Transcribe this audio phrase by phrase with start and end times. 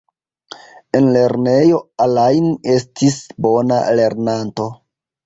[0.99, 4.67] En lernejo, Alain estis bona lernanto.